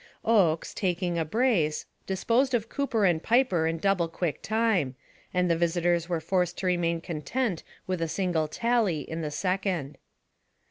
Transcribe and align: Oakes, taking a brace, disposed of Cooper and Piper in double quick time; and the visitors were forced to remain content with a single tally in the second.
Oakes, 0.25 0.73
taking 0.73 1.19
a 1.19 1.25
brace, 1.25 1.85
disposed 2.07 2.55
of 2.55 2.69
Cooper 2.69 3.05
and 3.05 3.21
Piper 3.21 3.67
in 3.67 3.77
double 3.77 4.07
quick 4.07 4.41
time; 4.41 4.95
and 5.31 5.47
the 5.47 5.55
visitors 5.55 6.09
were 6.09 6.19
forced 6.19 6.57
to 6.57 6.65
remain 6.65 7.01
content 7.01 7.61
with 7.85 8.01
a 8.01 8.07
single 8.07 8.47
tally 8.47 9.01
in 9.01 9.21
the 9.21 9.29
second. 9.29 9.99